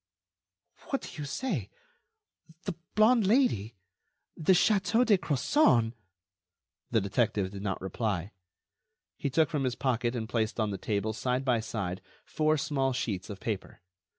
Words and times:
"What 0.87 1.01
do 1.03 1.21
you 1.21 1.25
say?... 1.25 1.69
The 2.63 2.73
blonde 2.95 3.27
Lady... 3.27 3.75
the 4.35 4.53
Château 4.53 5.05
de 5.05 5.15
Crozon...." 5.15 5.93
The 6.89 6.99
detective 6.99 7.51
did 7.51 7.61
not 7.61 7.79
reply. 7.79 8.31
He 9.15 9.29
took 9.29 9.51
from 9.51 9.63
his 9.63 9.75
pocket 9.75 10.15
and 10.15 10.27
placed 10.27 10.59
on 10.59 10.71
the 10.71 10.79
table, 10.79 11.13
side 11.13 11.45
by 11.45 11.59
side, 11.59 12.01
four 12.25 12.57
small 12.57 12.93
sheets 12.93 13.29
of 13.29 13.39
paper. 13.39 13.79